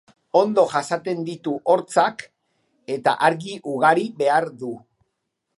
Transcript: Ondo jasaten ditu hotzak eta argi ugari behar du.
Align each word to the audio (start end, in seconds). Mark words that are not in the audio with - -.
Ondo 0.39 0.61
jasaten 0.71 1.19
ditu 1.27 1.53
hotzak 1.73 2.25
eta 2.97 3.15
argi 3.31 3.61
ugari 3.75 4.11
behar 4.23 4.53
du. 4.65 4.77